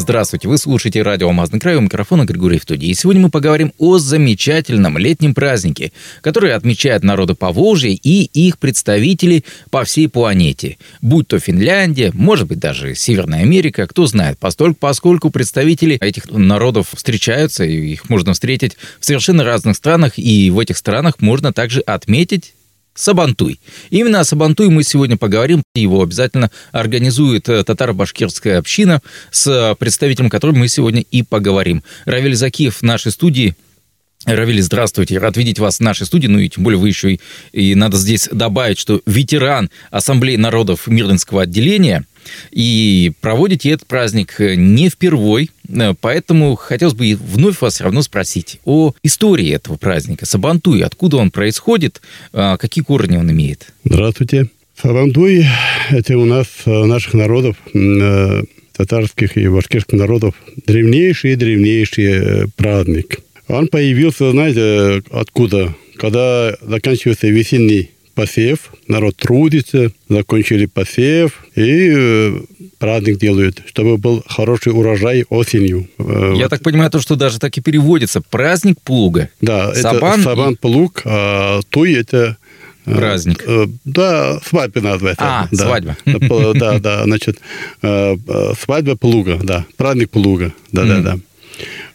[0.00, 2.86] Здравствуйте, вы слушаете радио «Алмазный край», у микрофона Григорий Втуди.
[2.86, 9.44] И сегодня мы поговорим о замечательном летнем празднике, который отмечают народы Поволжья и их представители
[9.68, 10.78] по всей планете.
[11.02, 17.64] Будь то Финляндия, может быть, даже Северная Америка, кто знает, поскольку представители этих народов встречаются,
[17.64, 22.54] и их можно встретить в совершенно разных странах, и в этих странах можно также отметить
[23.00, 23.58] Сабантуй.
[23.88, 25.62] Именно о Сабантуй мы сегодня поговорим.
[25.74, 29.00] Его обязательно организует э, татаро-башкирская община,
[29.30, 31.82] с представителем которой мы сегодня и поговорим.
[32.04, 33.56] Равиль Закиев в нашей студии
[34.26, 35.16] Равили, здравствуйте.
[35.16, 36.26] Рад видеть вас в нашей студии.
[36.26, 37.20] Ну и тем более вы еще и,
[37.52, 42.04] и надо здесь добавить, что ветеран Ассамблеи народов Мирлинского отделения.
[42.50, 45.50] И проводите этот праздник не впервой.
[46.00, 50.26] Поэтому хотелось бы вновь вас все равно спросить о истории этого праздника.
[50.26, 52.00] Сабантуй, откуда он происходит,
[52.32, 53.72] а какие корни он имеет?
[53.84, 54.48] Здравствуйте.
[54.80, 55.46] Сабантуй–
[55.90, 58.42] это у нас э, наших народов, э,
[58.74, 60.34] татарских и башкирских народов,
[60.66, 65.74] древнейший-древнейший э, праздник– он появился, знаете, откуда?
[65.96, 72.40] Когда заканчивается весенний посев, народ трудится, закончили посев, и э,
[72.78, 75.88] праздник делают, чтобы был хороший урожай осенью.
[75.98, 76.50] Э, Я вот.
[76.50, 78.20] так понимаю, то, что даже так и переводится.
[78.20, 79.28] Праздник плуга.
[79.40, 80.56] Да, Сабан это сабан и...
[80.56, 82.36] плуг, а туй это
[82.86, 83.44] э, Праздник.
[83.84, 85.24] Да, свадьба называется.
[85.24, 85.64] А, да.
[85.64, 85.96] свадьба.
[86.54, 87.38] Да, да, значит,
[87.80, 91.18] свадьба плуга, да, праздник плуга, да, да, да.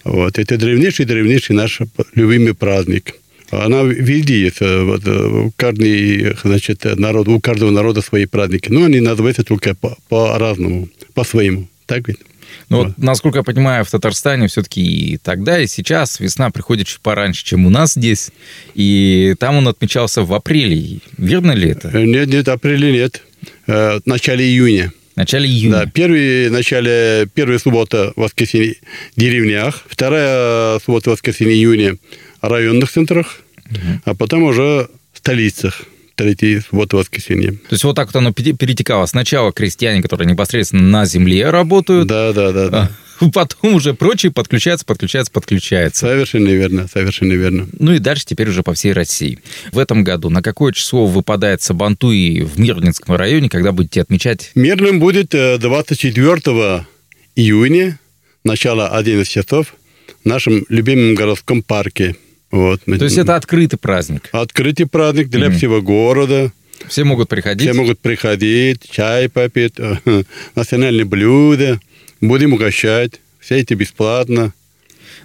[0.04, 0.38] Вот.
[0.38, 1.80] Это древнейший-древнейший наш
[2.14, 3.16] любимый праздник.
[3.52, 4.58] Она везде есть.
[4.62, 8.70] Э, вот, э, каждый, значит, народ, у каждого народа свои праздники.
[8.70, 11.68] Но они называются только по- по-разному, по-своему.
[11.86, 12.18] Так ведь?
[12.70, 12.88] Ну, вот.
[12.88, 17.46] вот, насколько я понимаю, в Татарстане все-таки и тогда, и сейчас весна приходит чуть пораньше,
[17.46, 18.32] чем у нас здесь.
[18.74, 21.00] И там он отмечался в апреле.
[21.18, 21.90] Верно ли это?
[21.90, 23.22] Э, нет, нет, апреля нет.
[23.68, 24.92] В начале июня.
[25.16, 25.72] В начале июня.
[25.72, 28.76] Да, первый, начале, первая суббота воскресенье
[29.16, 32.00] в деревнях, вторая суббота воскресенье июня в
[32.50, 33.40] районных центрах,
[33.70, 34.02] угу.
[34.06, 35.82] а потом уже в столицах
[36.16, 37.52] третий суббота воскресенье.
[37.52, 39.06] То есть вот так вот оно перетекало.
[39.06, 42.08] Сначала крестьяне, которые непосредственно на земле работают.
[42.08, 42.70] Да, да, да.
[42.70, 42.92] да.
[43.34, 46.08] потом уже прочие подключаются, подключаются, подключаются.
[46.08, 47.68] Совершенно верно, совершенно верно.
[47.78, 49.40] Ну и дальше теперь уже по всей России.
[49.72, 54.52] В этом году на какое число выпадает Сабантуй в Мирнинском районе, когда будете отмечать?
[54.56, 56.80] Мирным будет 24 э,
[57.36, 58.00] июня,
[58.44, 59.76] начало 11 часов,
[60.24, 62.16] в нашем любимом городском парке.
[62.56, 62.82] Вот.
[62.86, 64.30] То есть это открытый праздник?
[64.32, 65.58] Открытый праздник для mm-hmm.
[65.58, 66.52] всего города.
[66.88, 67.70] Все могут приходить?
[67.70, 69.76] Все могут приходить, чай попить,
[70.56, 71.80] национальные блюда–
[72.22, 73.22] Будем угощать.
[73.40, 74.54] Все эти бесплатно.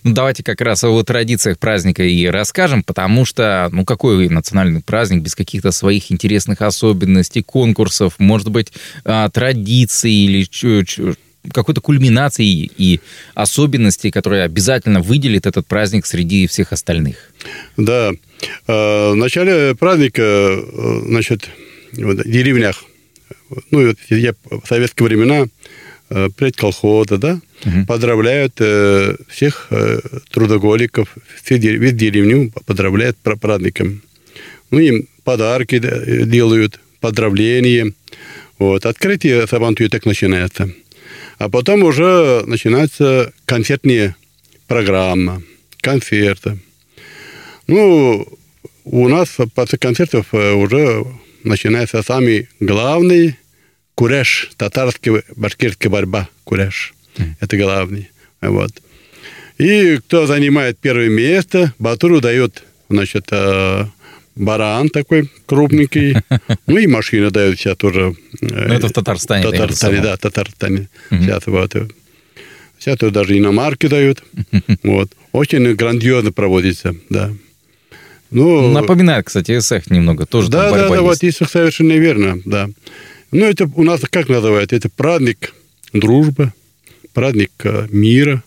[0.03, 5.23] Ну, давайте как раз о традициях праздника и расскажем, потому что, ну, какой национальный праздник
[5.23, 8.73] без каких-то своих интересных особенностей, конкурсов, может быть,
[9.05, 10.45] а, традиций или
[11.53, 13.01] какой-то кульминации и
[13.35, 17.17] особенностей, которые обязательно выделит этот праздник среди всех остальных.
[17.77, 18.13] Да.
[18.67, 21.49] А, в начале праздника, э, значит,
[21.93, 22.85] в деревнях,
[23.71, 25.47] ну, я в советские времена
[26.13, 27.87] Э, предколхоза, да, угу.
[27.87, 30.01] поздравляют э, всех э,
[30.33, 34.03] трудоголиков, все, весь деревню поздравляют праздником.
[34.73, 35.79] Ну, им подарки
[36.25, 37.93] делают, поздравления.
[38.59, 38.87] Вот.
[38.87, 40.73] Открытие Сабантуи так начинается.
[41.41, 44.15] А потом уже начинается концертная
[44.67, 45.43] программа,
[45.81, 46.59] концерты.
[47.67, 48.29] Ну,
[48.85, 51.07] у нас после концертов уже
[51.43, 53.39] начинается самый главный
[53.95, 56.93] куреш, татарский, башкирская борьба, куреш.
[57.17, 57.33] Mm.
[57.41, 58.11] Это главный.
[58.43, 58.73] Вот.
[59.57, 63.87] И кто занимает первое место, Батуру дает, значит, э,
[64.37, 66.17] баран такой крупненький.
[66.67, 68.15] Ну и машина дает сейчас тоже.
[68.41, 69.43] Э, ну, это в Татарстане.
[69.43, 70.89] Татарстане, да, Татарстане.
[71.11, 71.75] Сейчас вот.
[72.79, 74.23] Сейчас тоже даже иномарки дают.
[74.83, 75.11] Вот.
[75.33, 77.33] Очень грандиозно проводится, да.
[78.31, 80.27] Ну, Напоминает, кстати, ИСЭХ немного.
[80.27, 81.01] Тоже да, да, да, есть.
[81.01, 82.69] вот ИСЭХ совершенно верно, да.
[83.33, 84.73] Ну, это у нас как называют?
[84.73, 85.53] Это праздник
[85.93, 86.53] дружбы,
[87.13, 88.43] праздник э, мира,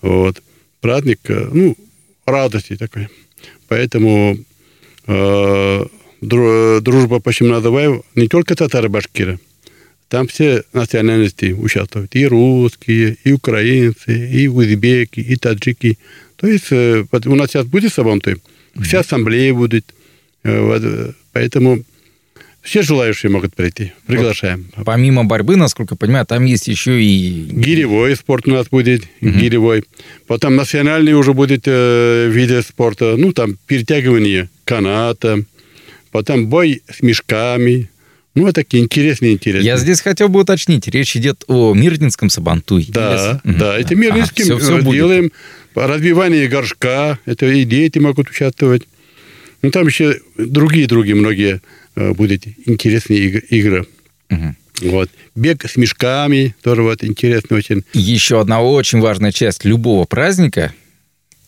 [0.00, 0.42] вот,
[0.80, 1.76] праздник, э, ну,
[2.26, 3.08] радости такой.
[3.68, 4.36] Поэтому э,
[5.06, 9.38] дружба, почему называю, не только татары-башкиры,
[10.08, 12.14] там все национальности участвуют.
[12.14, 15.98] И русские, и украинцы, и узбеки, и таджики.
[16.36, 18.36] То есть э, у нас сейчас будет Сабантуй,
[18.82, 19.94] вся ассамблея будет.
[21.32, 21.82] Поэтому
[22.62, 23.92] Все желающие могут прийти.
[24.06, 24.70] Приглашаем.
[24.76, 27.48] Вот, помимо борьбы, насколько я понимаю, там есть еще и...
[27.50, 29.30] Гиревой спорт у нас будет, угу.
[29.30, 29.84] гиревой.
[30.28, 33.16] Потом национальный уже будет э, виды спорта.
[33.18, 35.42] Ну, там перетягивание каната.
[36.12, 37.90] Потом бой с мешками.
[38.36, 39.66] Ну, вот такие интересные, интересные.
[39.66, 40.86] Я здесь хотел бы уточнить.
[40.86, 42.86] Речь идет о Мирнинском Сабантуй.
[42.88, 43.58] Да, yes.
[43.58, 43.78] да.
[43.78, 45.32] Эти Мирнинские ага, все, все делаем.
[45.74, 45.88] Будет.
[45.88, 47.18] Разбивание горшка.
[47.26, 48.84] Это и дети могут участвовать.
[49.62, 51.60] Ну, там еще другие-другие многие
[51.96, 53.86] будут интересные игры.
[54.30, 54.54] Угу.
[54.90, 55.10] Вот.
[55.34, 57.84] Бег с мешками тоже вот интересно очень.
[57.92, 60.72] Еще одна очень важная часть любого праздника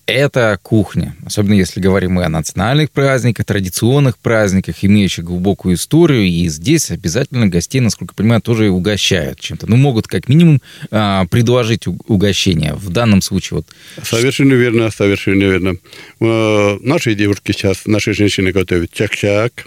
[0.07, 1.17] это кухня.
[1.25, 6.25] Особенно если говорим мы о национальных праздниках, традиционных праздниках, имеющих глубокую историю.
[6.27, 9.67] И здесь обязательно гостей, насколько я понимаю, тоже угощают чем-то.
[9.67, 12.75] Ну, могут как минимум а, предложить угощение.
[12.75, 13.67] В данном случае вот...
[14.05, 15.75] Совершенно верно, совершенно верно.
[16.21, 19.67] Э, наши девушки сейчас, наши женщины готовят чак-чак,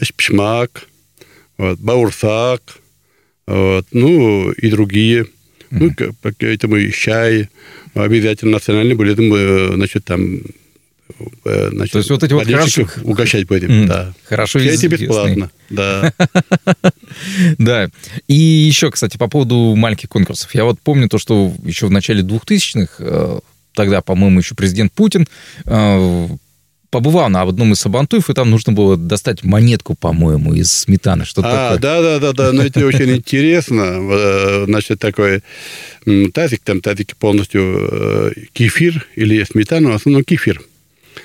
[0.00, 0.88] шпшмак,
[1.58, 2.62] вот, баурсак,
[3.46, 5.26] вот, ну и другие.
[5.70, 5.90] Ну,
[6.22, 7.48] поэтому и чай,
[7.94, 10.36] обязательно национальный будет, значит, там
[11.44, 12.88] э, Значит, То есть вот эти вот хорошо...
[13.02, 14.14] угощать будем, mm, да.
[14.24, 16.12] Хорошо Все эти бесплатно, да.
[17.58, 17.88] Да.
[18.28, 20.54] И еще, кстати, по поводу маленьких конкурсов.
[20.54, 23.38] Я вот помню то, что еще в начале 2000-х, э,
[23.74, 25.26] тогда, по-моему, еще президент Путин
[25.64, 26.28] э,
[26.94, 31.24] побывал на одном из сабантуев, и там нужно было достать монетку, по-моему, из сметаны.
[31.24, 31.78] Что а, такое.
[31.80, 33.74] да, да, да, да, но это очень интересно.
[34.14, 35.40] Э, значит, такой
[36.32, 40.62] тазик, там тазик полностью э, кефир или сметана, в основном кефир.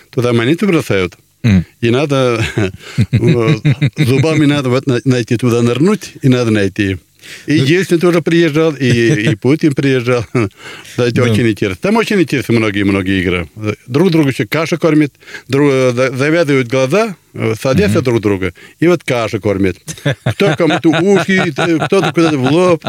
[0.09, 2.43] Туда монеты бросают, и надо
[3.11, 6.97] зубами надо вот найти туда нырнуть, и надо найти.
[7.45, 10.25] И Ельцин тоже приезжал, и, и Путин приезжал.
[10.97, 11.23] Да, это да.
[11.23, 11.79] очень интересно.
[11.81, 13.49] Там очень интересно многие-многие игры.
[13.87, 15.13] Друг друга еще кашу кормят,
[15.47, 17.15] друг, завязывают глаза,
[17.59, 18.05] садятся угу.
[18.05, 19.77] друг друга, и вот кашу кормят.
[20.25, 22.83] Кто кому-то уши, кто-то куда-то в лоб.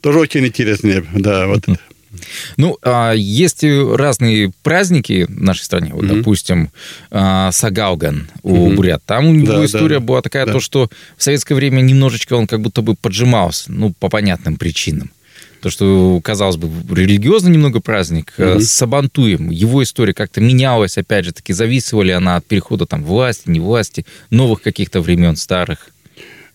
[0.00, 1.04] Тоже очень интересно.
[1.14, 1.78] Да, вот это.
[2.56, 5.92] Ну, а, есть разные праздники в нашей стране.
[5.92, 6.16] Вот, mm-hmm.
[6.18, 6.70] допустим,
[7.10, 8.74] а, Сагауган у mm-hmm.
[8.74, 9.02] бурят.
[9.06, 10.52] Там у него да, история да, была такая, да.
[10.52, 15.10] то, что в советское время немножечко он как будто бы поджимался, ну, по понятным причинам.
[15.60, 18.60] То, что, казалось бы, религиозный немного праздник, mm-hmm.
[18.60, 23.02] с Сабантуем, его история как-то менялась, опять же таки, зависела ли она от перехода там
[23.02, 25.88] власти, не власти, новых каких-то времен, старых?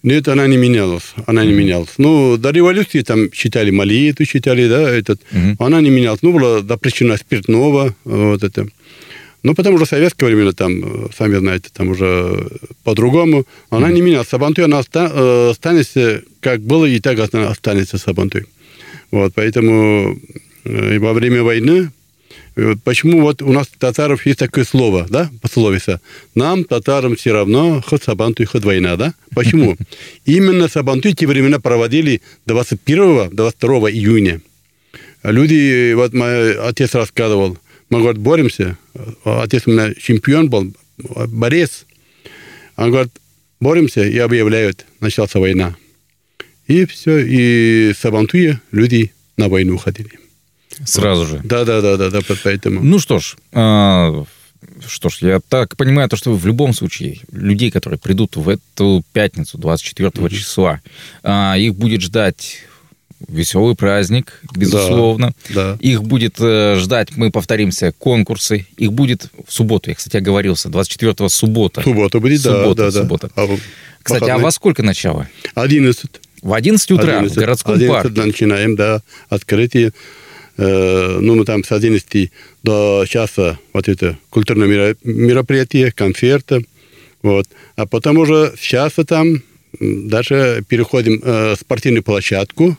[0.04, 1.14] Нет, она не менялась.
[1.26, 1.96] Она не менялась.
[1.98, 5.22] Ну, до революции там считали молитву, считали, да, этот.
[5.32, 5.66] Угу.
[5.66, 6.22] Она не менялась.
[6.22, 8.68] Ну, была запрещена спиртного, вот это.
[9.44, 12.48] Ну, потому что в советское время, там, сами знаете, там уже
[12.84, 13.46] по-другому.
[13.70, 14.28] Она mm не менялась.
[14.28, 18.46] Сабантуй, она э, останется, как было, и так останется Сабантуй.
[19.12, 20.20] Вот, поэтому
[20.66, 21.92] э, во время войны
[22.84, 26.02] Почему вот у нас татаров есть такое слово, да, пословица?
[26.36, 29.14] Нам, татарам, все равно, хоть сабантуй, хоть война, да?
[29.34, 29.78] Почему?
[30.26, 34.42] Именно сабантуй те времена проводили 21-22 июня.
[35.24, 37.58] Люди, вот мой отец рассказывал,
[37.90, 38.78] мы, говорит, боремся.
[39.24, 40.74] Отец у меня чемпион был,
[41.28, 41.86] борец.
[42.76, 43.12] Он говорит,
[43.60, 45.76] боремся и объявляют, началась война.
[46.68, 50.20] И все, и сабантуя люди на войну ходили.
[50.86, 51.42] Сразу же.
[51.44, 52.82] Да, да, да, да, да, поэтому.
[52.82, 54.24] Ну что ж, а,
[54.88, 59.04] что ж, я так понимаю, то, что в любом случае людей, которые придут в эту
[59.14, 60.30] пятницу, 24 mm-hmm.
[60.30, 60.82] числа,
[61.24, 62.64] а, их будет ждать
[63.28, 65.34] веселый праздник, безусловно.
[65.50, 65.78] Да, да.
[65.82, 68.66] Их будет э, ждать, мы повторимся, конкурсы.
[68.78, 69.90] Их будет в субботу.
[69.90, 71.82] Я, кстати, оговорился, 24-го суббота.
[71.82, 73.32] Суббота будет, суббота, да, да, суббота.
[73.36, 73.44] Да.
[73.44, 73.48] А,
[74.02, 74.36] кстати, выходные.
[74.36, 75.28] а во сколько начало?
[75.56, 76.10] 11.
[76.42, 78.22] В 11 утра 11, в городском 11 парке.
[78.22, 79.92] начинаем, да, открытие.
[80.62, 82.32] Э, ну, мы там с 11
[82.64, 86.66] до часа вот это культурное мероприятие, концерты,
[87.22, 87.48] вот.
[87.78, 89.42] А потом уже с часа там
[89.80, 92.78] даже переходим э, спортивную площадку,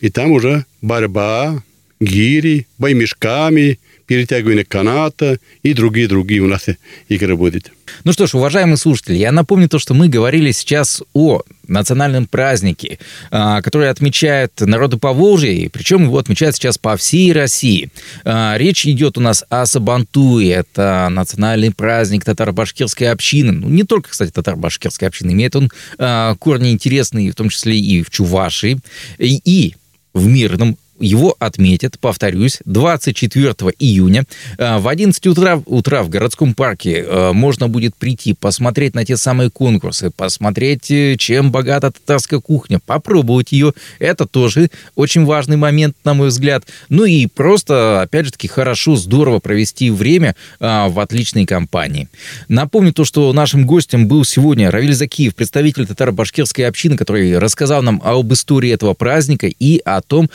[0.00, 1.64] и там уже борьба,
[1.98, 6.66] гири, бой мешками, перетягивание каната и другие-другие у нас
[7.08, 7.70] игры будут.
[8.04, 12.98] Ну что ж, уважаемые слушатели, я напомню то, что мы говорили сейчас о национальном празднике,
[13.30, 17.90] а, который отмечает народы Поволжья, и причем его отмечают сейчас по всей России.
[18.24, 23.52] А, речь идет у нас о Сабантуе, это национальный праздник татаро-башкирской общины.
[23.52, 28.02] Ну, не только, кстати, татаро-башкирской общины, имеет он а, корни интересные, в том числе и
[28.02, 28.78] в Чувашии,
[29.18, 29.74] и,
[30.14, 34.24] в мирном его отметят, повторюсь, 24 июня.
[34.58, 39.16] Э, в 11 утра, утра в городском парке э, можно будет прийти, посмотреть на те
[39.16, 43.72] самые конкурсы, посмотреть, э, чем богата татарская кухня, попробовать ее.
[43.98, 46.64] Это тоже очень важный момент, на мой взгляд.
[46.88, 52.08] Ну и просто, опять же таки, хорошо, здорово провести время в отличной компании.
[52.48, 58.00] Напомню то, что нашим гостем был сегодня Равиль Закиев, представитель татаро-башкирской общины, который рассказал нам
[58.04, 60.28] об истории этого праздника и о том,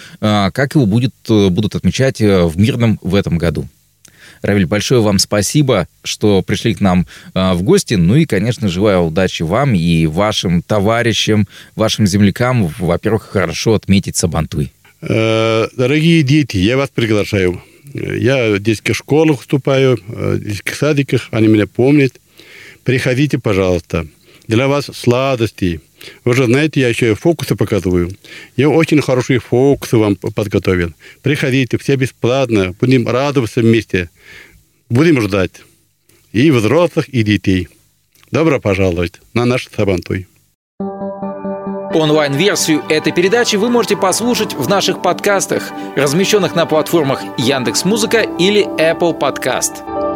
[0.53, 3.67] как его будет, э, будут отмечать э, в Мирном в этом году.
[4.41, 7.95] Равиль, большое вам спасибо, что пришли к нам э, в гости.
[7.95, 14.72] Ну и, конечно, желаю удачи вам и вашим товарищам, вашим землякам, во-первых, хорошо отметить Сабантуй.
[15.01, 17.62] Дорогие дети, я вас приглашаю.
[17.93, 22.13] Я в детских школах вступаю, в детских садиках, они меня помнят.
[22.86, 24.07] Приходите, пожалуйста.
[24.48, 25.81] Для вас сладости–
[26.25, 28.12] вы же знаете, я еще и фокусы показываю.
[28.57, 30.93] Я очень хорошие фокусы вам подготовил.
[31.22, 34.10] Приходите, все бесплатно, будем радоваться вместе.
[34.89, 35.62] Будем ждать
[36.33, 37.69] и взрослых, и детей.
[38.31, 40.27] Добро пожаловать на наш Сабантуй.
[41.93, 49.17] Онлайн-версию этой передачи вы можете послушать в наших подкастах, размещенных на платформах Яндекс.Музыка или Apple
[49.19, 50.12] Podcast.